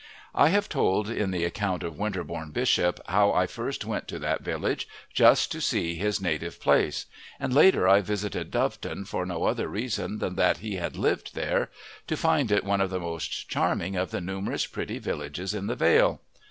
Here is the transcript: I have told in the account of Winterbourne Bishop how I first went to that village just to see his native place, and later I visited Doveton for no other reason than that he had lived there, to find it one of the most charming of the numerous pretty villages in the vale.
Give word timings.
I 0.33 0.49
have 0.49 0.67
told 0.67 1.11
in 1.11 1.29
the 1.29 1.45
account 1.45 1.83
of 1.83 1.95
Winterbourne 1.95 2.49
Bishop 2.49 2.99
how 3.09 3.33
I 3.33 3.45
first 3.45 3.85
went 3.85 4.07
to 4.07 4.17
that 4.17 4.41
village 4.41 4.87
just 5.13 5.51
to 5.51 5.61
see 5.61 5.93
his 5.93 6.19
native 6.19 6.59
place, 6.59 7.05
and 7.39 7.53
later 7.53 7.87
I 7.87 8.01
visited 8.01 8.49
Doveton 8.49 9.05
for 9.05 9.27
no 9.27 9.43
other 9.43 9.67
reason 9.67 10.17
than 10.17 10.33
that 10.37 10.57
he 10.57 10.77
had 10.77 10.97
lived 10.97 11.35
there, 11.35 11.69
to 12.07 12.17
find 12.17 12.51
it 12.51 12.63
one 12.63 12.81
of 12.81 12.89
the 12.89 12.99
most 12.99 13.47
charming 13.47 13.95
of 13.95 14.09
the 14.09 14.21
numerous 14.21 14.65
pretty 14.65 14.97
villages 14.97 15.53
in 15.53 15.67
the 15.67 15.75
vale. 15.75 16.21